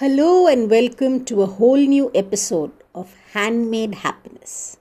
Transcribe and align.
Hello 0.00 0.46
and 0.46 0.70
welcome 0.70 1.24
to 1.24 1.42
a 1.42 1.46
whole 1.46 1.84
new 1.92 2.08
episode 2.14 2.70
of 2.94 3.16
Handmade 3.32 3.96
Happiness. 3.96 4.76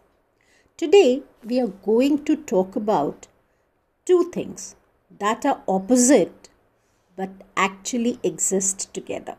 Today 0.82 1.24
we 1.44 1.60
are 1.60 1.74
going 1.88 2.24
to 2.26 2.36
talk 2.36 2.76
about 2.76 3.26
two 4.06 4.30
things 4.32 4.76
that 5.18 5.44
are 5.44 5.64
opposite 5.68 6.50
but 7.16 7.32
actually 7.66 8.20
exist 8.22 8.94
together 8.94 9.38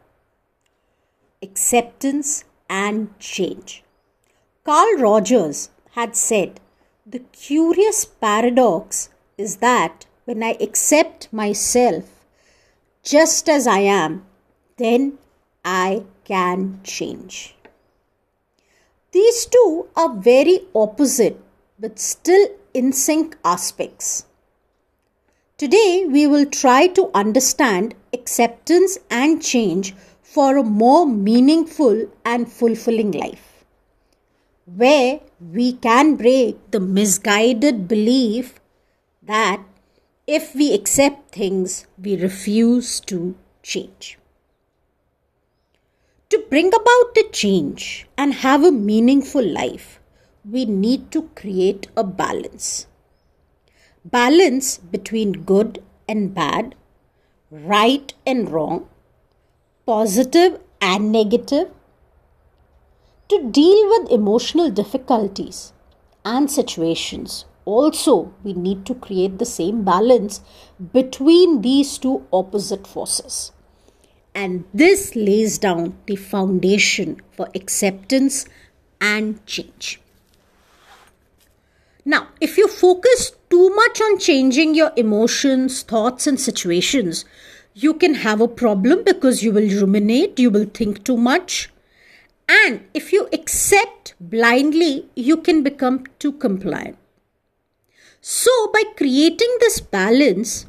acceptance 1.40 2.42
and 2.68 3.16
change. 3.20 3.84
Carl 4.64 4.96
Rogers 4.98 5.70
had 5.92 6.16
said, 6.16 6.58
The 7.06 7.20
curious 7.20 8.04
paradox 8.04 9.10
is 9.36 9.58
that 9.58 10.06
when 10.24 10.42
I 10.42 10.56
accept 10.60 11.32
myself 11.32 12.26
just 13.04 13.48
as 13.48 13.68
I 13.68 13.78
am, 13.78 14.26
then 14.76 15.18
I 15.64 16.04
can 16.24 16.80
change. 16.84 17.54
These 19.12 19.46
two 19.46 19.88
are 19.96 20.14
very 20.14 20.60
opposite 20.74 21.40
but 21.78 21.98
still 21.98 22.48
in 22.74 22.92
sync 22.92 23.36
aspects. 23.44 24.26
Today, 25.56 26.04
we 26.08 26.26
will 26.26 26.46
try 26.46 26.86
to 26.88 27.10
understand 27.14 27.94
acceptance 28.12 28.98
and 29.10 29.42
change 29.42 29.94
for 30.22 30.56
a 30.56 30.62
more 30.62 31.06
meaningful 31.06 32.08
and 32.24 32.52
fulfilling 32.52 33.10
life, 33.10 33.64
where 34.66 35.20
we 35.40 35.72
can 35.72 36.14
break 36.16 36.70
the 36.70 36.78
misguided 36.78 37.88
belief 37.88 38.60
that 39.22 39.60
if 40.26 40.54
we 40.54 40.74
accept 40.74 41.34
things, 41.34 41.86
we 42.00 42.16
refuse 42.16 43.00
to 43.00 43.34
change. 43.62 44.18
Bring 46.50 46.68
about 46.68 47.14
the 47.14 47.28
change 47.30 48.06
and 48.16 48.32
have 48.32 48.64
a 48.64 48.72
meaningful 48.72 49.44
life, 49.46 50.00
we 50.50 50.64
need 50.64 51.10
to 51.10 51.24
create 51.34 51.88
a 51.94 52.02
balance. 52.02 52.86
Balance 54.02 54.78
between 54.78 55.44
good 55.44 55.82
and 56.08 56.34
bad, 56.34 56.74
right 57.50 58.14
and 58.26 58.50
wrong, 58.50 58.88
positive 59.84 60.58
and 60.80 61.12
negative. 61.12 61.68
To 63.28 63.50
deal 63.50 63.86
with 63.90 64.10
emotional 64.10 64.70
difficulties 64.70 65.74
and 66.24 66.50
situations, 66.50 67.44
also 67.66 68.32
we 68.42 68.54
need 68.54 68.86
to 68.86 68.94
create 68.94 69.36
the 69.36 69.44
same 69.44 69.84
balance 69.84 70.40
between 70.94 71.60
these 71.60 71.98
two 71.98 72.26
opposite 72.32 72.86
forces. 72.86 73.52
And 74.40 74.66
this 74.72 75.16
lays 75.16 75.58
down 75.58 75.98
the 76.06 76.14
foundation 76.14 77.20
for 77.32 77.48
acceptance 77.56 78.46
and 79.00 79.44
change. 79.46 80.00
Now, 82.04 82.28
if 82.40 82.56
you 82.56 82.68
focus 82.68 83.32
too 83.50 83.70
much 83.74 84.00
on 84.00 84.20
changing 84.20 84.76
your 84.76 84.92
emotions, 84.96 85.82
thoughts, 85.82 86.28
and 86.28 86.40
situations, 86.40 87.24
you 87.74 87.94
can 87.94 88.14
have 88.14 88.40
a 88.40 88.46
problem 88.46 89.02
because 89.02 89.42
you 89.42 89.50
will 89.50 89.68
ruminate, 89.80 90.38
you 90.38 90.52
will 90.52 90.66
think 90.66 91.02
too 91.02 91.16
much. 91.16 91.70
And 92.48 92.84
if 92.94 93.12
you 93.12 93.28
accept 93.32 94.14
blindly, 94.20 95.08
you 95.16 95.38
can 95.38 95.64
become 95.64 96.04
too 96.20 96.30
compliant. 96.30 96.96
So, 98.20 98.70
by 98.72 98.84
creating 98.96 99.56
this 99.58 99.80
balance, 99.80 100.66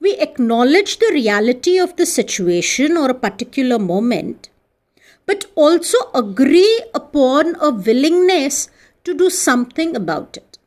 we 0.00 0.14
acknowledge 0.18 0.98
the 0.98 1.10
reality 1.12 1.78
of 1.78 1.96
the 1.96 2.06
situation 2.06 2.96
or 2.96 3.10
a 3.10 3.14
particular 3.14 3.78
moment, 3.78 4.48
but 5.24 5.46
also 5.54 5.98
agree 6.14 6.82
upon 6.94 7.56
a 7.60 7.70
willingness 7.70 8.68
to 9.04 9.14
do 9.14 9.30
something 9.30 9.96
about 9.96 10.36
it. 10.36 10.58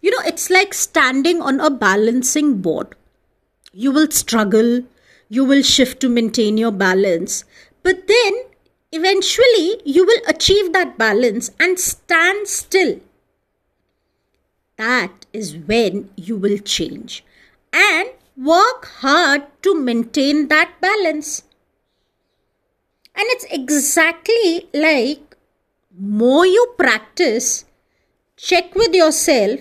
You 0.00 0.10
know, 0.10 0.26
it's 0.26 0.50
like 0.50 0.74
standing 0.74 1.42
on 1.42 1.60
a 1.60 1.70
balancing 1.70 2.60
board. 2.62 2.94
You 3.72 3.92
will 3.92 4.10
struggle, 4.10 4.82
you 5.28 5.44
will 5.44 5.62
shift 5.62 6.00
to 6.00 6.08
maintain 6.08 6.56
your 6.56 6.70
balance, 6.70 7.44
but 7.82 8.06
then 8.06 8.32
eventually 8.92 9.82
you 9.84 10.06
will 10.06 10.22
achieve 10.28 10.72
that 10.72 10.96
balance 10.96 11.50
and 11.58 11.78
stand 11.78 12.46
still 12.48 13.00
that 14.76 15.24
is 15.32 15.56
when 15.56 16.10
you 16.16 16.36
will 16.36 16.58
change 16.58 17.24
and 17.76 18.10
work 18.36 18.86
hard 19.00 19.42
to 19.62 19.74
maintain 19.74 20.48
that 20.48 20.72
balance. 20.80 21.42
And 23.14 23.24
it's 23.34 23.46
exactly 23.50 24.68
like 24.72 25.36
more 25.98 26.46
you 26.46 26.74
practice, 26.78 27.64
check 28.36 28.74
with 28.74 28.94
yourself, 28.94 29.60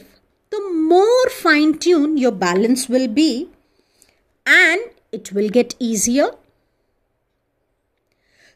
the 0.50 0.62
more 0.72 1.30
fine 1.30 1.78
tuned 1.78 2.20
your 2.20 2.32
balance 2.32 2.88
will 2.88 3.08
be 3.08 3.50
and 4.46 4.82
it 5.12 5.32
will 5.32 5.50
get 5.50 5.76
easier. 5.80 6.32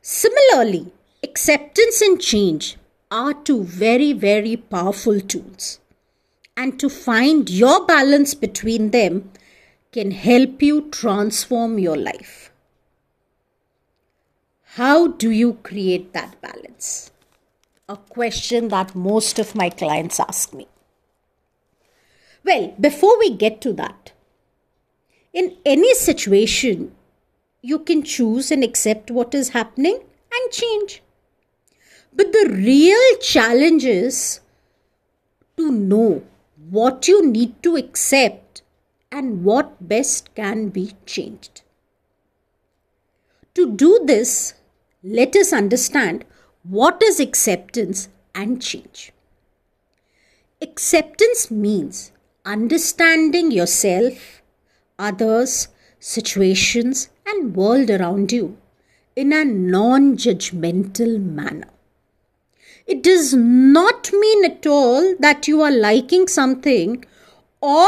Similarly, 0.02 0.92
acceptance 1.24 2.02
and 2.02 2.22
change 2.22 2.78
are 3.12 3.34
two 3.34 3.64
very, 3.64 4.14
very 4.14 4.56
powerful 4.56 5.20
tools 5.20 5.80
and 6.56 6.80
to 6.80 6.90
find 6.90 7.50
your 7.50 7.86
balance 7.86 8.34
between 8.34 8.92
them 8.92 9.32
can 9.92 10.12
help 10.12 10.62
you 10.62 10.90
transform 10.92 11.80
your 11.80 11.98
life. 11.98 12.52
How 14.74 15.08
do 15.08 15.32
you 15.32 15.54
create 15.64 16.14
that 16.14 16.40
balance? 16.42 17.12
A 17.88 17.98
question 17.98 18.68
that 18.68 18.94
most 18.94 19.40
of 19.40 19.56
my 19.56 19.70
clients 19.70 20.20
ask 20.20 20.54
me. 20.54 20.68
Well, 22.44 22.76
before 22.80 23.18
we 23.18 23.36
get 23.36 23.62
to 23.62 23.74
that, 23.74 24.12
in 25.34 25.58
any 25.66 25.94
situation, 25.96 26.96
you 27.62 27.80
can 27.80 28.04
choose 28.04 28.52
and 28.52 28.64
accept 28.64 29.12
what 29.12 29.34
is 29.34 29.50
happening 29.50 30.00
and 30.32 30.52
change. 30.52 31.02
But 32.14 32.32
the 32.32 32.50
real 32.52 33.18
challenge 33.22 33.86
is 33.86 34.40
to 35.58 35.72
know 35.72 36.24
what 36.70 37.08
you 37.08 37.26
need 37.26 37.62
to 37.64 37.76
accept 37.76 38.49
and 39.12 39.44
what 39.44 39.88
best 39.88 40.34
can 40.36 40.70
be 40.70 40.94
changed. 41.06 41.62
To 43.56 43.72
do 43.76 44.02
this, 44.06 44.54
let 45.04 45.36
us 45.36 45.52
understand 45.52 46.26
what 46.64 47.02
is 47.02 47.20
acceptance 47.20 48.10
and 48.36 48.62
change. 48.62 49.12
Acceptance 50.62 51.50
means 51.50 52.12
understanding 52.46 53.52
yourself, 53.52 54.42
others, 54.98 55.70
situations, 56.00 57.10
and 57.26 57.56
world 57.56 57.90
around 57.90 58.32
you 58.32 58.58
in 59.16 59.34
a 59.34 59.44
non 59.44 60.16
judgmental 60.18 61.22
manner. 61.22 61.70
It 62.86 63.04
does 63.04 63.34
not 63.34 64.12
mean 64.12 64.46
at 64.46 64.66
all 64.66 65.16
that 65.20 65.48
you 65.48 65.62
are 65.62 65.72
liking 65.72 66.28
something 66.28 67.06
or 67.62 67.88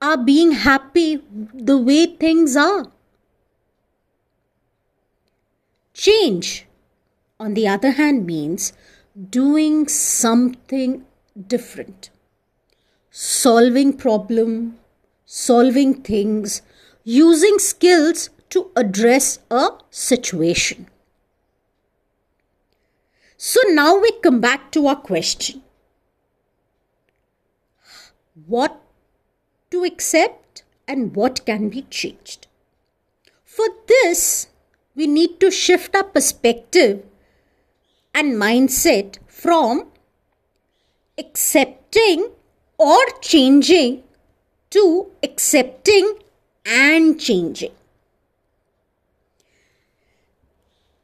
are 0.00 0.16
being 0.16 0.52
happy 0.52 1.22
the 1.52 1.76
way 1.76 2.06
things 2.06 2.56
are. 2.56 2.90
Change, 5.92 6.66
on 7.38 7.54
the 7.54 7.68
other 7.68 7.90
hand, 7.92 8.26
means 8.26 8.72
doing 9.28 9.86
something 9.88 11.04
different, 11.46 12.10
solving 13.10 13.92
problem, 13.92 14.78
solving 15.26 15.94
things, 16.02 16.62
using 17.04 17.58
skills 17.58 18.30
to 18.48 18.70
address 18.76 19.38
a 19.50 19.68
situation. 19.90 20.86
So 23.36 23.60
now 23.68 23.98
we 23.98 24.12
come 24.22 24.40
back 24.40 24.70
to 24.72 24.86
our 24.86 24.96
question 24.96 25.62
what 28.46 28.79
to 29.70 29.84
accept 29.84 30.64
and 30.88 31.14
what 31.14 31.44
can 31.46 31.68
be 31.68 31.82
changed. 31.82 32.46
For 33.44 33.66
this, 33.86 34.48
we 34.94 35.06
need 35.06 35.40
to 35.40 35.50
shift 35.50 35.94
our 35.94 36.04
perspective 36.04 37.04
and 38.14 38.34
mindset 38.34 39.18
from 39.26 39.88
accepting 41.18 42.30
or 42.78 42.98
changing 43.20 44.02
to 44.70 45.10
accepting 45.22 46.18
and 46.64 47.20
changing. 47.20 47.72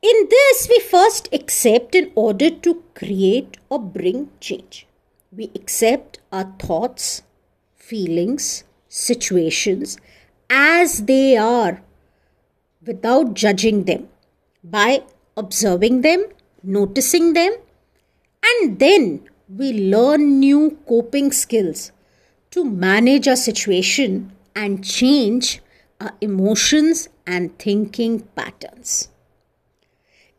In 0.02 0.28
this, 0.30 0.68
we 0.68 0.78
first 0.80 1.28
accept 1.32 1.94
in 1.94 2.12
order 2.14 2.50
to 2.50 2.82
create 2.94 3.56
or 3.68 3.80
bring 3.80 4.30
change. 4.40 4.86
We 5.32 5.50
accept 5.54 6.20
our 6.30 6.52
thoughts, 6.58 7.22
feelings, 7.88 8.64
situations 8.88 9.98
as 10.48 11.04
they 11.04 11.36
are 11.36 11.82
without 12.86 13.34
judging 13.34 13.84
them 13.84 14.08
by 14.62 15.02
observing 15.36 16.02
them, 16.02 16.24
noticing 16.62 17.32
them, 17.32 17.52
and 18.44 18.78
then 18.78 19.28
we 19.48 19.72
learn 19.72 20.38
new 20.40 20.78
coping 20.88 21.30
skills 21.32 21.92
to 22.50 22.64
manage 22.64 23.28
our 23.28 23.36
situation 23.36 24.32
and 24.54 24.84
change 24.84 25.60
our 26.00 26.12
emotions 26.20 27.08
and 27.26 27.58
thinking 27.58 28.20
patterns. 28.36 29.08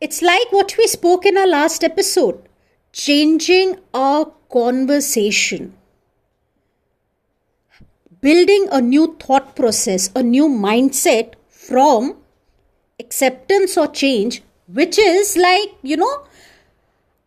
It's 0.00 0.22
like 0.22 0.52
what 0.52 0.76
we 0.78 0.86
spoke 0.86 1.26
in 1.26 1.36
our 1.36 1.46
last 1.46 1.84
episode 1.84 2.42
changing 2.92 3.78
our 3.92 4.32
conversation, 4.50 5.74
building 8.20 8.68
a 8.70 8.80
new 8.80 9.16
thought 9.20 9.54
process, 9.54 10.10
a 10.14 10.22
new 10.22 10.48
mindset 10.48 11.34
from 11.48 12.16
acceptance 12.98 13.76
or 13.76 13.86
change, 13.86 14.42
which 14.66 14.98
is 14.98 15.36
like, 15.36 15.74
you 15.82 15.96
know, 15.96 16.24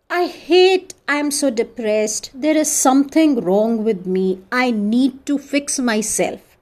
I 0.09 0.27
hate, 0.27 0.93
I'm 1.07 1.31
so 1.31 1.49
depressed, 1.49 2.31
there 2.33 2.57
is 2.57 2.71
something 2.71 3.39
wrong 3.39 3.83
with 3.83 4.05
me, 4.05 4.43
I 4.51 4.71
need 4.71 5.25
to 5.27 5.37
fix 5.37 5.79
myself. 5.79 6.57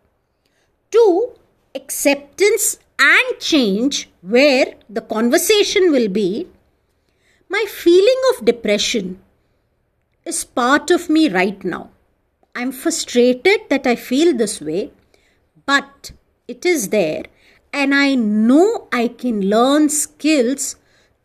To 0.92 1.32
acceptance 1.74 2.78
and 3.00 3.40
change, 3.40 4.10
where 4.22 4.76
the 4.90 5.02
conversation 5.02 5.92
will 5.92 6.10
be 6.10 6.48
my 7.50 7.66
feeling 7.68 8.22
of 8.32 8.46
depression 8.46 9.20
is 10.24 10.44
part 10.44 10.92
of 10.92 11.10
me 11.10 11.28
right 11.30 11.64
now. 11.64 11.90
I'm 12.56 12.72
frustrated 12.72 13.62
that 13.70 13.86
I 13.88 13.96
feel 13.96 14.36
this 14.36 14.60
way, 14.60 14.92
but 15.66 16.12
it 16.48 16.66
is 16.66 16.90
there, 16.90 17.24
and 17.72 17.94
I 17.94 18.16
know 18.16 18.88
I 18.92 19.08
can 19.08 19.50
learn 19.50 19.90
skills 19.90 20.76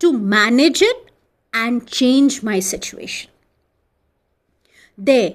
to 0.01 0.13
manage 0.13 0.83
it 0.83 1.11
and 1.53 1.87
change 1.87 2.43
my 2.43 2.61
situation. 2.61 3.31
There. 4.99 5.35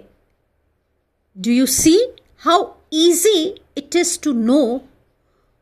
Do 1.39 1.51
you 1.51 1.67
see 1.67 2.13
how 2.37 2.75
easy 2.91 3.61
it 3.75 3.95
is 3.95 4.17
to 4.19 4.33
know 4.33 4.83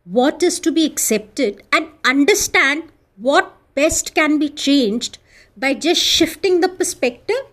what 0.04 0.42
is 0.42 0.60
to 0.62 0.72
be 0.72 0.86
accepted 0.86 1.64
and 1.72 1.90
understand 2.04 2.84
what 3.16 3.54
best 3.76 4.16
can 4.16 4.40
be 4.40 4.50
changed 4.50 5.18
by 5.56 5.74
just 5.74 6.02
shifting 6.02 6.62
the 6.62 6.70
perspective? 6.70 7.46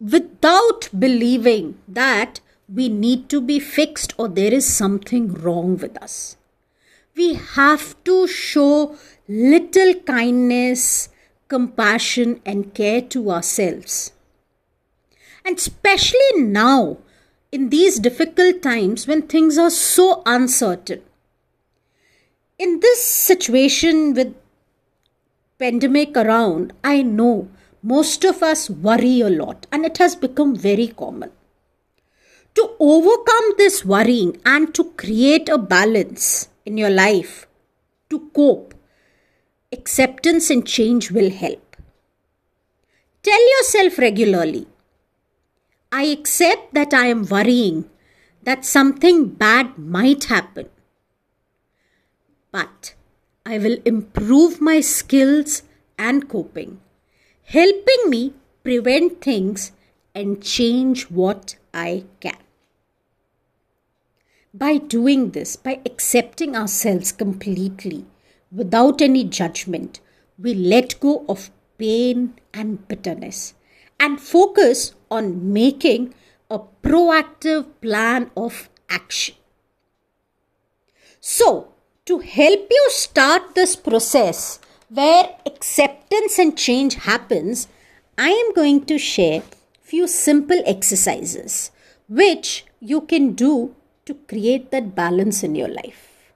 Without 0.00 0.88
believing 0.98 1.78
that 1.86 2.40
we 2.72 2.88
need 2.88 3.28
to 3.28 3.40
be 3.40 3.58
fixed 3.58 4.14
or 4.16 4.28
there 4.28 4.52
is 4.52 4.64
something 4.64 5.34
wrong 5.34 5.76
with 5.76 6.00
us. 6.02 6.36
We 7.14 7.34
have 7.34 8.02
to 8.04 8.26
show 8.26 8.96
little 9.28 9.94
kindness, 9.94 11.10
compassion, 11.48 12.40
and 12.46 12.72
care 12.72 13.02
to 13.02 13.30
ourselves. 13.30 14.12
And 15.44 15.58
especially 15.58 16.32
now, 16.36 16.98
in 17.52 17.68
these 17.68 17.98
difficult 17.98 18.62
times 18.62 19.06
when 19.06 19.22
things 19.22 19.58
are 19.58 19.70
so 19.70 20.22
uncertain. 20.24 21.02
In 22.58 22.80
this 22.80 23.04
situation 23.04 24.14
with 24.14 24.34
pandemic 25.58 26.16
around, 26.16 26.72
I 26.84 27.02
know 27.02 27.50
most 27.82 28.24
of 28.24 28.42
us 28.42 28.68
worry 28.68 29.20
a 29.20 29.30
lot 29.30 29.66
and 29.72 29.84
it 29.84 29.98
has 29.98 30.14
become 30.16 30.54
very 30.56 30.88
common. 30.88 31.30
To 32.54 32.70
overcome 32.78 33.54
this 33.56 33.84
worrying 33.84 34.40
and 34.44 34.74
to 34.74 34.84
create 34.92 35.48
a 35.48 35.56
balance 35.56 36.48
in 36.66 36.76
your 36.76 36.90
life, 36.90 37.46
to 38.10 38.30
cope, 38.34 38.74
acceptance 39.72 40.50
and 40.50 40.66
change 40.66 41.10
will 41.10 41.30
help. 41.30 41.76
Tell 43.22 43.58
yourself 43.58 43.98
regularly 43.98 44.66
I 45.92 46.04
accept 46.04 46.72
that 46.74 46.94
I 46.94 47.06
am 47.06 47.26
worrying, 47.26 47.90
that 48.44 48.64
something 48.64 49.26
bad 49.26 49.76
might 49.76 50.24
happen. 50.24 50.68
But 52.52 52.94
I 53.44 53.58
will 53.58 53.78
improve 53.84 54.60
my 54.60 54.80
skills 54.80 55.62
and 55.98 56.28
coping, 56.28 56.80
helping 57.50 58.02
me 58.08 58.32
prevent 58.62 59.20
things 59.20 59.72
and 60.14 60.40
change 60.40 61.04
what 61.10 61.56
I 61.74 62.04
can. 62.20 62.38
By 64.54 64.78
doing 64.78 65.30
this, 65.30 65.56
by 65.56 65.80
accepting 65.84 66.54
ourselves 66.54 67.10
completely, 67.10 68.06
without 68.52 69.02
any 69.02 69.24
judgment, 69.24 69.98
we 70.38 70.54
let 70.54 71.00
go 71.00 71.24
of 71.28 71.50
pain 71.76 72.34
and 72.54 72.86
bitterness 72.86 73.54
and 73.98 74.20
focus 74.20 74.94
on 75.10 75.52
making 75.52 76.14
a 76.50 76.60
proactive 76.84 77.66
plan 77.80 78.30
of 78.36 78.68
action. 78.88 79.34
So, 81.20 81.74
to 82.06 82.20
help 82.20 82.66
you 82.70 82.86
start 82.90 83.54
this 83.56 83.74
process 83.74 84.60
where 84.92 85.36
acceptance 85.46 86.38
and 86.38 86.58
change 86.58 86.94
happens, 86.94 87.68
I 88.18 88.30
am 88.30 88.52
going 88.54 88.84
to 88.86 88.98
share 88.98 89.42
few 89.80 90.06
simple 90.08 90.60
exercises 90.66 91.70
which 92.08 92.64
you 92.80 93.00
can 93.02 93.32
do 93.32 93.74
to 94.06 94.14
create 94.14 94.72
that 94.72 94.94
balance 94.96 95.44
in 95.44 95.54
your 95.54 95.68
life. 95.68 96.32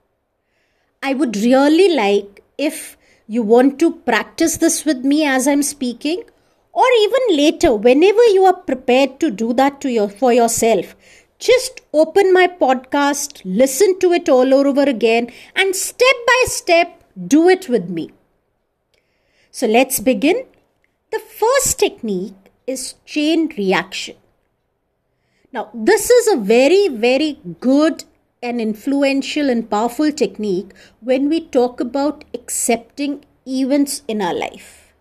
I 1.02 1.14
would 1.14 1.36
really 1.36 1.94
like 1.94 2.44
if 2.56 2.96
you 3.26 3.42
want 3.42 3.78
to 3.80 3.90
practice 3.90 4.56
this 4.58 4.84
with 4.84 5.04
me 5.04 5.24
as 5.26 5.48
I'm 5.48 5.62
speaking, 5.62 6.22
or 6.72 6.86
even 7.00 7.36
later, 7.36 7.74
whenever 7.74 8.24
you 8.26 8.44
are 8.44 8.56
prepared 8.56 9.18
to 9.20 9.30
do 9.30 9.52
that 9.54 9.80
to 9.80 9.90
your, 9.90 10.08
for 10.08 10.32
yourself, 10.32 10.94
just 11.38 11.80
open 11.92 12.32
my 12.32 12.46
podcast, 12.46 13.40
listen 13.44 13.98
to 13.98 14.12
it 14.12 14.28
all 14.28 14.54
over 14.54 14.82
again, 14.82 15.30
and 15.56 15.74
step 15.74 16.16
by 16.26 16.42
step 16.46 17.02
do 17.26 17.48
it 17.48 17.68
with 17.68 17.88
me. 17.88 18.10
So 19.56 19.68
let's 19.68 20.00
begin. 20.00 20.46
The 21.12 21.20
first 21.20 21.78
technique 21.78 22.50
is 22.66 22.94
chain 23.04 23.52
reaction. 23.56 24.16
Now, 25.52 25.70
this 25.72 26.10
is 26.10 26.26
a 26.26 26.36
very, 26.36 26.88
very 26.88 27.38
good 27.60 28.02
and 28.42 28.60
influential 28.60 29.48
and 29.48 29.70
powerful 29.70 30.10
technique 30.10 30.72
when 30.98 31.28
we 31.28 31.40
talk 31.40 31.78
about 31.78 32.24
accepting 32.34 33.24
events 33.46 34.02
in 34.08 34.20
our 34.20 34.34
life. 34.34 34.92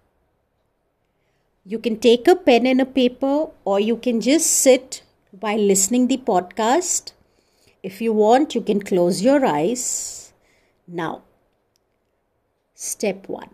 You 1.65 1.79
can 1.79 1.97
take 1.97 2.27
a 2.27 2.35
pen 2.35 2.67
and 2.67 2.79
a 2.79 2.85
paper 2.85 3.47
or 3.65 3.79
you 3.79 3.97
can 3.97 4.21
just 4.21 4.45
sit 4.51 5.01
while 5.39 5.57
listening 5.57 6.09
the 6.09 6.17
podcast. 6.17 7.13
If 7.81 8.01
you 8.01 8.13
want, 8.13 8.53
you 8.53 8.61
can 8.61 8.83
close 8.83 9.23
your 9.23 9.43
eyes. 9.43 10.31
Now, 10.87 11.23
step 12.75 13.27
1. 13.27 13.49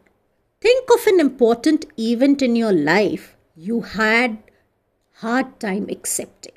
Think 0.61 0.89
of 0.93 1.07
an 1.07 1.19
important 1.19 1.85
event 1.97 2.41
in 2.41 2.55
your 2.55 2.73
life 2.73 3.35
you 3.55 3.81
had 3.81 4.37
hard 5.15 5.59
time 5.59 5.87
accepting. 5.89 6.53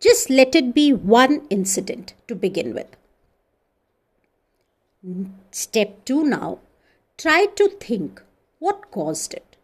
Just 0.00 0.28
let 0.30 0.56
it 0.56 0.74
be 0.74 0.92
one 0.92 1.46
incident 1.50 2.14
to 2.26 2.34
begin 2.34 2.74
with. 2.74 2.96
Step 5.52 6.04
2 6.04 6.24
now. 6.24 6.58
Try 7.16 7.46
to 7.56 7.68
think 7.68 8.22
what 8.58 8.90
caused 8.90 9.34
it. 9.34 9.56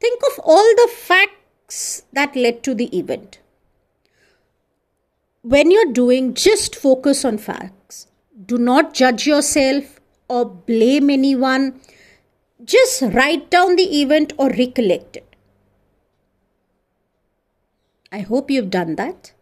Think 0.00 0.22
of 0.30 0.38
all 0.44 0.74
the 0.76 0.90
facts 0.90 2.04
that 2.12 2.36
led 2.36 2.62
to 2.62 2.74
the 2.74 2.96
event. 2.96 3.40
When 5.42 5.70
you're 5.70 5.92
doing, 5.92 6.32
just 6.34 6.74
focus 6.76 7.24
on 7.24 7.38
facts. 7.38 8.06
Do 8.46 8.56
not 8.56 8.94
judge 8.94 9.26
yourself 9.26 9.97
or 10.28 10.44
blame 10.44 11.10
anyone. 11.10 11.80
Just 12.64 13.02
write 13.02 13.50
down 13.50 13.76
the 13.76 14.00
event 14.02 14.32
or 14.36 14.50
recollect 14.50 15.16
it. 15.16 15.36
I 18.10 18.20
hope 18.20 18.50
you've 18.50 18.70
done 18.70 18.96
that. 18.96 19.32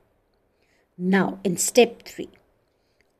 Now, 0.98 1.38
in 1.44 1.56
step 1.56 2.02
three, 2.02 2.30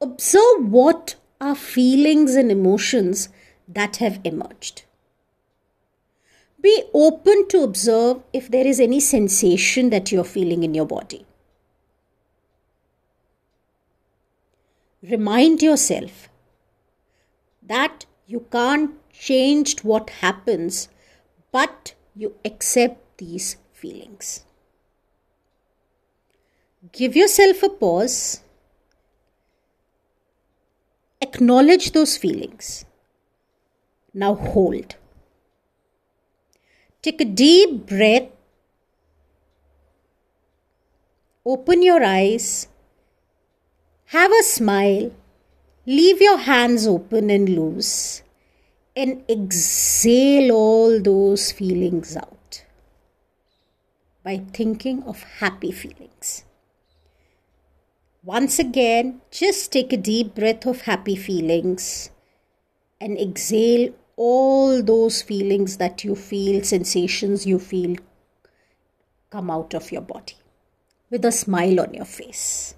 observe 0.00 0.70
what 0.70 1.16
are 1.40 1.54
feelings 1.54 2.34
and 2.34 2.50
emotions 2.50 3.28
that 3.68 3.96
have 3.96 4.20
emerged. 4.24 4.84
Be 6.60 6.84
open 6.94 7.46
to 7.48 7.62
observe 7.62 8.22
if 8.32 8.50
there 8.50 8.66
is 8.66 8.80
any 8.80 8.98
sensation 8.98 9.90
that 9.90 10.10
you're 10.10 10.24
feeling 10.24 10.62
in 10.62 10.74
your 10.74 10.86
body. 10.86 11.26
Remind 15.02 15.62
yourself 15.62 16.25
that 17.66 18.06
you 18.26 18.46
can't 18.50 18.92
change 19.12 19.80
what 19.80 20.10
happens, 20.10 20.88
but 21.52 21.94
you 22.14 22.34
accept 22.44 23.18
these 23.18 23.56
feelings. 23.72 24.44
Give 26.92 27.16
yourself 27.16 27.62
a 27.62 27.68
pause. 27.68 28.40
acknowledge 31.36 31.92
those 31.92 32.16
feelings. 32.16 32.84
Now 34.14 34.34
hold. 34.34 34.96
Take 37.02 37.20
a 37.20 37.24
deep 37.24 37.86
breath. 37.86 38.28
Open 41.44 41.82
your 41.82 42.02
eyes. 42.02 42.68
Have 44.06 44.32
a 44.32 44.42
smile. 44.42 45.10
Leave 45.86 46.20
your 46.20 46.38
hands 46.38 46.86
open 46.86 47.30
and 47.30 47.48
loose. 47.48 48.22
And 48.96 49.22
exhale 49.28 50.50
all 50.52 51.00
those 51.00 51.52
feelings 51.52 52.16
out 52.16 52.64
by 54.24 54.38
thinking 54.52 55.02
of 55.02 55.22
happy 55.22 55.70
feelings. 55.70 56.44
Once 58.24 58.58
again, 58.58 59.20
just 59.30 59.70
take 59.70 59.92
a 59.92 59.96
deep 59.96 60.34
breath 60.34 60.66
of 60.66 60.80
happy 60.80 61.14
feelings 61.14 62.10
and 63.00 63.18
exhale 63.18 63.94
all 64.16 64.82
those 64.82 65.22
feelings 65.22 65.76
that 65.76 66.02
you 66.02 66.16
feel, 66.16 66.64
sensations 66.64 67.46
you 67.46 67.58
feel 67.58 67.96
come 69.30 69.50
out 69.50 69.74
of 69.74 69.92
your 69.92 70.00
body 70.00 70.36
with 71.10 71.24
a 71.24 71.30
smile 71.30 71.80
on 71.80 71.92
your 71.94 72.04
face. 72.04 72.74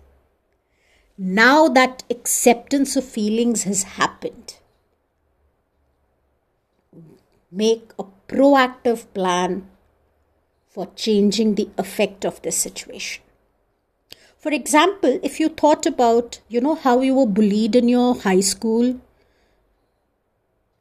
Now 1.20 1.66
that 1.70 2.04
acceptance 2.08 2.94
of 2.94 3.04
feelings 3.04 3.64
has 3.64 3.82
happened, 3.82 4.54
make 7.50 7.90
a 7.98 8.04
proactive 8.28 9.04
plan 9.14 9.68
for 10.68 10.86
changing 10.94 11.56
the 11.56 11.70
effect 11.76 12.24
of 12.24 12.40
this 12.42 12.56
situation. 12.56 13.24
For 14.36 14.52
example, 14.52 15.18
if 15.24 15.40
you 15.40 15.48
thought 15.48 15.86
about, 15.86 16.40
you 16.48 16.60
know, 16.60 16.76
how 16.76 17.00
you 17.00 17.16
were 17.16 17.26
bullied 17.26 17.74
in 17.74 17.88
your 17.88 18.14
high 18.14 18.38
school, 18.38 19.00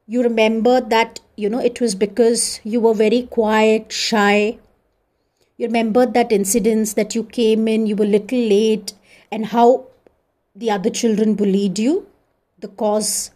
you 0.06 0.22
remember 0.22 0.80
that, 0.80 1.20
you 1.36 1.50
know, 1.50 1.60
it 1.60 1.82
was 1.82 1.96
because 1.96 2.62
you 2.64 2.80
were 2.80 2.94
very 2.94 3.24
quiet, 3.24 3.92
shy. 3.92 4.60
You 5.58 5.66
remember 5.66 6.06
that 6.06 6.32
incidents 6.32 6.94
that 6.94 7.16
you 7.16 7.24
came 7.24 7.68
in, 7.68 7.88
you 7.88 7.96
were 7.96 8.06
little 8.06 8.38
late, 8.38 8.94
and 9.32 9.48
how 9.48 9.87
the 10.58 10.72
other 10.72 10.90
children 10.90 11.36
bullied 11.36 11.80
you, 11.80 12.08
the 12.60 12.68
cause. 12.68 13.32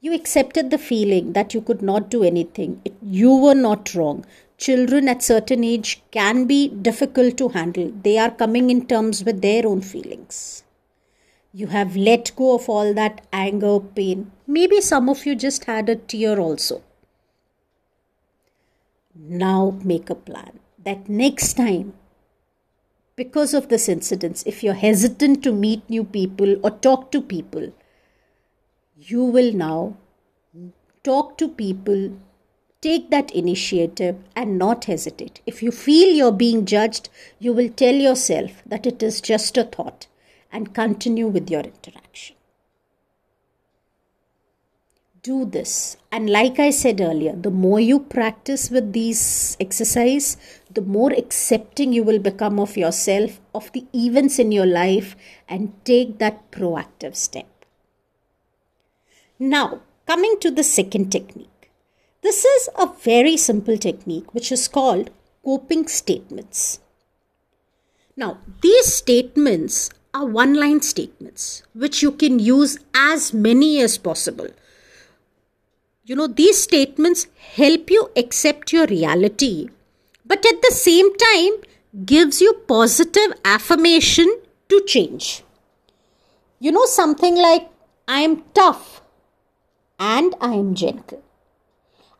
You 0.00 0.14
accepted 0.14 0.70
the 0.70 0.78
feeling 0.78 1.32
that 1.32 1.54
you 1.54 1.60
could 1.60 1.82
not 1.82 2.10
do 2.10 2.22
anything. 2.22 2.80
It, 2.84 2.94
you 3.02 3.34
were 3.34 3.54
not 3.54 3.94
wrong 3.94 4.24
children 4.58 5.08
at 5.08 5.22
certain 5.22 5.62
age 5.62 6.02
can 6.10 6.46
be 6.46 6.68
difficult 6.68 7.36
to 7.36 7.48
handle 7.48 7.92
they 8.02 8.16
are 8.18 8.30
coming 8.30 8.70
in 8.70 8.86
terms 8.86 9.22
with 9.24 9.42
their 9.42 9.66
own 9.66 9.82
feelings 9.82 10.64
you 11.52 11.66
have 11.66 11.96
let 11.96 12.34
go 12.36 12.54
of 12.54 12.68
all 12.68 12.94
that 12.94 13.20
anger 13.32 13.78
pain 13.98 14.30
maybe 14.46 14.80
some 14.80 15.10
of 15.10 15.26
you 15.26 15.34
just 15.36 15.66
had 15.66 15.90
a 15.90 15.96
tear 15.96 16.38
also 16.40 16.82
now 19.14 19.78
make 19.84 20.08
a 20.08 20.14
plan 20.14 20.58
that 20.88 21.08
next 21.08 21.54
time 21.54 21.92
because 23.16 23.54
of 23.54 23.68
this 23.68 23.88
incident 23.88 24.42
if 24.46 24.62
you're 24.62 24.80
hesitant 24.84 25.42
to 25.42 25.52
meet 25.52 25.88
new 25.90 26.04
people 26.04 26.56
or 26.62 26.70
talk 26.88 27.10
to 27.10 27.20
people 27.20 27.72
you 28.96 29.24
will 29.24 29.52
now 29.52 29.96
talk 31.02 31.36
to 31.38 31.48
people 31.48 32.10
Take 32.86 33.10
that 33.10 33.32
initiative 33.32 34.16
and 34.36 34.58
not 34.58 34.84
hesitate. 34.84 35.40
If 35.44 35.60
you 35.60 35.72
feel 35.72 36.14
you're 36.14 36.30
being 36.30 36.66
judged, 36.66 37.08
you 37.40 37.52
will 37.52 37.68
tell 37.68 37.94
yourself 37.94 38.62
that 38.64 38.86
it 38.86 39.02
is 39.02 39.20
just 39.20 39.56
a 39.56 39.64
thought 39.64 40.06
and 40.52 40.74
continue 40.74 41.26
with 41.26 41.50
your 41.50 41.62
interaction. 41.62 42.35
Do 45.26 45.44
this. 45.44 45.96
And 46.12 46.30
like 46.30 46.60
I 46.60 46.70
said 46.70 47.00
earlier, 47.00 47.34
the 47.34 47.50
more 47.50 47.80
you 47.80 47.98
practice 47.98 48.70
with 48.70 48.92
these 48.92 49.56
exercise, 49.58 50.36
the 50.72 50.82
more 50.82 51.10
accepting 51.12 51.92
you 51.92 52.04
will 52.04 52.20
become 52.20 52.60
of 52.60 52.76
yourself, 52.76 53.40
of 53.52 53.72
the 53.72 53.86
events 53.92 54.38
in 54.38 54.52
your 54.52 54.66
life, 54.66 55.16
and 55.48 55.72
take 55.84 56.18
that 56.18 56.52
proactive 56.52 57.16
step. 57.16 57.48
Now, 59.40 59.80
coming 60.06 60.36
to 60.42 60.52
the 60.52 60.62
second 60.62 61.10
technique 61.10 61.50
this 62.26 62.44
is 62.44 62.68
a 62.76 62.86
very 63.02 63.36
simple 63.36 63.76
technique 63.78 64.34
which 64.34 64.50
is 64.50 64.66
called 64.66 65.10
coping 65.44 65.86
statements. 65.86 66.80
Now, 68.16 68.38
these 68.62 68.92
statements 68.92 69.90
are 70.12 70.26
one 70.26 70.54
line 70.54 70.80
statements 70.82 71.62
which 71.72 72.02
you 72.02 72.10
can 72.10 72.40
use 72.40 72.78
as 72.94 73.32
many 73.32 73.80
as 73.80 73.96
possible. 73.98 74.48
You 76.08 76.14
know, 76.14 76.28
these 76.28 76.62
statements 76.62 77.26
help 77.56 77.90
you 77.90 78.10
accept 78.16 78.72
your 78.72 78.86
reality, 78.86 79.70
but 80.24 80.46
at 80.46 80.62
the 80.62 80.70
same 80.70 81.08
time 81.16 81.54
gives 82.04 82.40
you 82.40 82.62
positive 82.68 83.32
affirmation 83.44 84.28
to 84.68 84.84
change. 84.86 85.42
You 86.60 86.70
know, 86.70 86.84
something 86.84 87.34
like, 87.34 87.68
I 88.06 88.20
am 88.20 88.44
tough 88.54 89.02
and 89.98 90.36
I 90.40 90.52
am 90.52 90.76
gentle. 90.76 91.24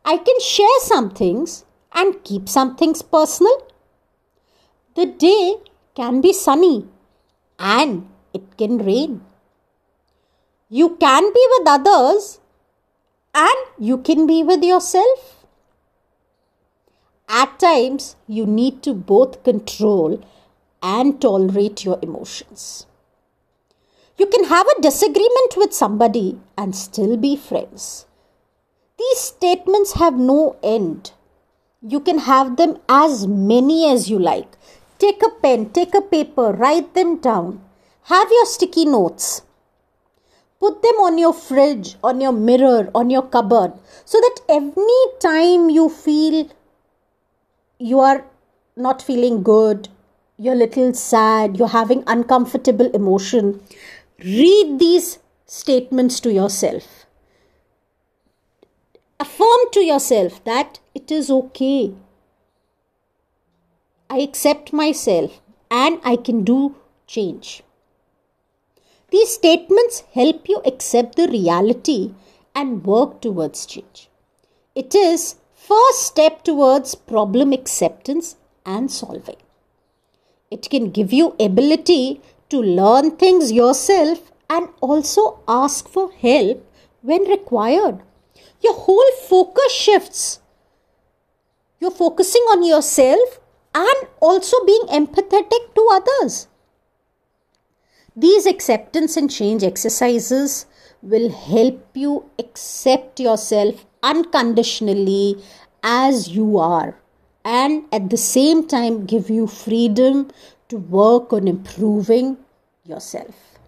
I 0.03 0.17
can 0.17 0.37
share 0.41 0.79
some 0.81 1.11
things 1.11 1.63
and 1.93 2.21
keep 2.25 2.49
some 2.49 2.75
things 2.75 3.01
personal. 3.01 3.71
The 4.95 5.05
day 5.05 5.59
can 5.95 6.19
be 6.19 6.33
sunny 6.33 6.89
and 7.57 8.09
it 8.33 8.57
can 8.57 8.79
rain. 8.79 9.21
You 10.67 10.97
can 10.97 11.31
be 11.31 11.47
with 11.51 11.69
others 11.69 12.41
and 13.45 13.87
you 13.87 13.97
can 13.99 14.25
be 14.25 14.41
with 14.41 14.63
yourself. 14.63 15.45
At 17.29 17.59
times, 17.59 18.15
you 18.27 18.45
need 18.45 18.81
to 18.83 18.93
both 18.93 19.43
control 19.43 20.23
and 20.81 21.21
tolerate 21.21 21.83
your 21.85 21.99
emotions. 22.01 22.87
You 24.17 24.25
can 24.25 24.45
have 24.45 24.65
a 24.67 24.81
disagreement 24.81 25.55
with 25.55 25.73
somebody 25.73 26.39
and 26.57 26.75
still 26.75 27.15
be 27.15 27.35
friends. 27.35 28.05
These 28.97 29.19
statements 29.19 29.93
have 29.93 30.17
no 30.17 30.55
end. 30.63 31.11
You 31.81 31.99
can 31.99 32.19
have 32.19 32.57
them 32.57 32.79
as 32.89 33.27
many 33.27 33.87
as 33.91 34.09
you 34.09 34.17
like. 34.17 34.57
Take 34.97 35.21
a 35.21 35.29
pen, 35.29 35.69
take 35.69 35.93
a 35.93 36.01
paper, 36.01 36.51
write 36.51 36.95
them 36.95 37.17
down. 37.17 37.61
Have 38.05 38.31
your 38.31 38.47
sticky 38.47 38.85
notes. 38.85 39.43
Put 40.59 40.81
them 40.81 40.95
on 40.95 41.17
your 41.17 41.33
fridge, 41.33 41.95
on 42.03 42.19
your 42.19 42.31
mirror, 42.31 42.89
on 42.95 43.09
your 43.09 43.21
cupboard, 43.21 43.73
so 44.05 44.19
that 44.19 44.39
any 44.49 45.03
time 45.19 45.69
you 45.69 45.89
feel 45.89 46.49
you 47.79 47.99
are 47.99 48.25
not 48.75 49.01
feeling 49.01 49.43
good, 49.43 49.89
you're 50.37 50.53
a 50.53 50.57
little 50.57 50.93
sad, 50.93 51.57
you're 51.57 51.67
having 51.67 52.03
uncomfortable 52.07 52.89
emotion, 52.95 53.61
read 54.19 54.79
these 54.79 55.19
statements 55.45 56.19
to 56.19 56.33
yourself 56.33 57.05
affirm 59.19 59.71
to 59.71 59.81
yourself 59.81 60.43
that 60.43 60.79
it 60.93 61.11
is 61.11 61.29
okay. 61.29 61.93
I 64.09 64.19
accept 64.19 64.73
myself 64.73 65.41
and 65.69 65.99
I 66.03 66.15
can 66.15 66.43
do 66.43 66.75
change. 67.07 67.63
These 69.09 69.35
statements 69.35 70.03
help 70.13 70.49
you 70.49 70.61
accept 70.65 71.15
the 71.15 71.27
reality 71.27 72.13
and 72.53 72.85
work 72.85 73.21
towards 73.21 73.65
change. 73.65 74.09
It 74.75 74.93
is 74.93 75.35
first 75.53 76.03
step 76.03 76.43
towards 76.43 76.95
problem 76.95 77.53
acceptance 77.53 78.35
and 78.65 78.91
solving. 78.91 79.37
It 80.51 80.69
can 80.69 80.91
give 80.91 81.13
you 81.13 81.35
ability 81.39 82.21
to 82.49 82.59
learn 82.61 83.11
things 83.11 83.51
yourself 83.51 84.31
and 84.49 84.69
also 84.81 85.39
ask 85.47 85.87
for 85.87 86.11
help 86.11 86.65
when 87.01 87.23
required 87.23 88.01
your 88.61 88.73
whole 88.73 89.11
focus 89.27 89.71
shifts. 89.71 90.39
You're 91.79 91.91
focusing 91.91 92.41
on 92.43 92.65
yourself 92.65 93.39
and 93.73 94.07
also 94.19 94.57
being 94.65 94.87
empathetic 94.89 95.73
to 95.75 95.87
others. 95.91 96.47
These 98.19 98.47
acceptance 98.47 99.15
and 99.15 99.29
change 99.29 99.63
exercises 99.63 100.65
will 101.03 101.29
help 101.29 101.85
you 101.93 102.31
accept 102.39 103.19
yourself 103.19 103.85
unconditionally 104.01 105.43
as 105.83 106.29
you 106.29 106.57
are 106.57 106.97
and 107.45 107.83
at 107.91 108.09
the 108.09 108.17
same 108.17 108.67
time 108.67 109.05
give 109.05 109.29
you 109.29 109.45
freedom 109.45 110.31
to 110.69 110.77
work 110.77 111.31
on 111.31 111.47
improving 111.47 112.37
yourself. 112.83 113.59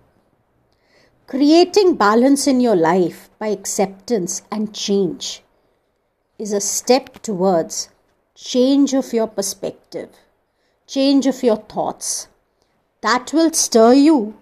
Creating 1.28 1.94
balance 1.94 2.48
in 2.48 2.60
your 2.60 2.76
life 2.76 3.30
by 3.38 3.50
acceptance 3.50 4.42
and 4.52 4.74
change 4.74 5.44
is 6.40 6.54
a 6.54 6.60
step 6.60 7.22
towards 7.22 7.90
change 8.34 8.96
of 8.96 9.14
your 9.14 9.28
perspective, 9.28 10.10
change 10.88 11.28
of 11.28 11.44
your 11.44 11.58
thoughts 11.58 12.30
that 13.02 13.32
will 13.34 13.52
stir 13.54 13.94
you 13.94 14.36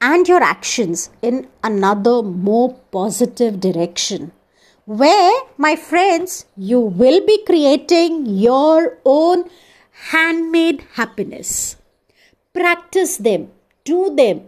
and 0.00 0.28
your 0.28 0.42
actions 0.42 1.10
in 1.22 1.48
another 1.62 2.22
more 2.22 2.74
positive 2.90 3.60
direction. 3.60 4.32
Where, 4.86 5.40
my 5.56 5.76
friends, 5.76 6.46
you 6.56 6.80
will 6.80 7.24
be 7.26 7.42
creating 7.44 8.26
your 8.26 8.98
own 9.04 9.44
handmade 10.10 10.84
happiness. 10.94 11.76
Practice 12.52 13.16
them, 13.16 13.50
do 13.84 14.14
them. 14.14 14.42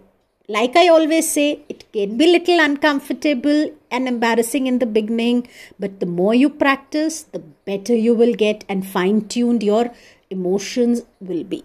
Like 0.48 0.76
I 0.76 0.88
always 0.88 1.32
say, 1.32 1.62
it 1.68 1.90
can 1.92 2.16
be 2.18 2.26
little 2.26 2.60
uncomfortable 2.60 3.72
and 3.90 4.06
embarrassing 4.06 4.66
in 4.66 4.78
the 4.78 4.86
beginning, 4.86 5.48
but 5.78 5.98
the 6.00 6.06
more 6.06 6.34
you 6.34 6.50
practice, 6.50 7.22
the 7.22 7.40
better 7.40 7.96
you 7.96 8.14
will 8.14 8.34
get 8.34 8.64
and 8.68 8.86
fine 8.86 9.26
tuned 9.28 9.62
your 9.62 9.92
emotions 10.30 11.02
will 11.20 11.44
be. 11.44 11.64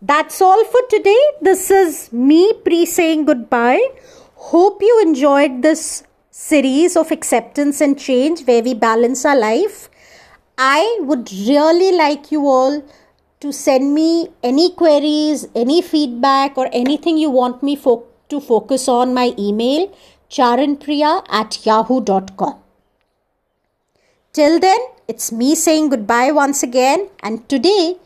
That's 0.00 0.40
all 0.40 0.64
for 0.64 0.80
today. 0.88 1.20
This 1.40 1.70
is 1.72 2.12
me 2.12 2.52
pre 2.64 2.86
saying 2.86 3.24
goodbye. 3.24 3.84
Hope 4.50 4.80
you 4.80 5.02
enjoyed 5.02 5.62
this 5.62 6.04
series 6.30 6.96
of 6.96 7.10
acceptance 7.10 7.80
and 7.80 7.98
change 7.98 8.44
where 8.44 8.62
we 8.62 8.74
balance 8.74 9.24
our 9.24 9.36
life. 9.36 9.90
I 10.56 11.00
would 11.02 11.32
really 11.32 11.96
like 11.96 12.30
you 12.30 12.46
all 12.46 12.84
to 13.40 13.52
send 13.52 13.92
me 13.92 14.28
any 14.42 14.70
queries, 14.70 15.48
any 15.56 15.82
feedback, 15.82 16.56
or 16.56 16.68
anything 16.72 17.18
you 17.18 17.30
want 17.30 17.64
me 17.64 17.74
fo- 17.74 18.06
to 18.28 18.40
focus 18.40 18.88
on. 18.88 19.14
My 19.14 19.34
email 19.36 19.92
charanpriya 20.30 21.24
at 21.28 21.66
yahoo.com. 21.66 22.54
Till 24.32 24.60
then, 24.60 24.78
it's 25.08 25.32
me 25.32 25.56
saying 25.56 25.88
goodbye 25.88 26.30
once 26.30 26.62
again, 26.62 27.08
and 27.20 27.48
today 27.48 27.96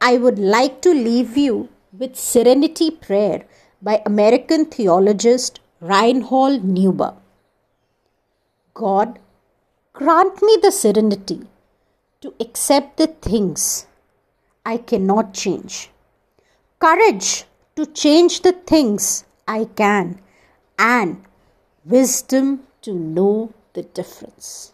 I 0.00 0.16
would 0.16 0.38
like 0.38 0.80
to 0.82 0.90
leave 0.90 1.36
you 1.36 1.70
with 1.92 2.16
Serenity 2.16 2.90
Prayer 2.90 3.44
by 3.82 4.00
American 4.06 4.64
theologist 4.64 5.58
Reinhold 5.80 6.62
Niebuhr. 6.62 7.16
God, 8.74 9.18
grant 9.92 10.40
me 10.40 10.56
the 10.62 10.70
serenity 10.70 11.40
to 12.20 12.32
accept 12.38 12.96
the 12.96 13.08
things 13.08 13.86
I 14.64 14.76
cannot 14.76 15.34
change, 15.34 15.90
courage 16.78 17.44
to 17.74 17.84
change 17.86 18.42
the 18.42 18.52
things 18.52 19.24
I 19.48 19.64
can, 19.64 20.20
and 20.78 21.24
wisdom 21.84 22.68
to 22.82 22.92
know 22.94 23.52
the 23.72 23.82
difference. 23.82 24.72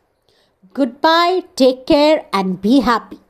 Goodbye, 0.75 1.45
take 1.57 1.87
care, 1.87 2.27
and 2.31 2.61
be 2.61 2.81
happy. 2.81 3.21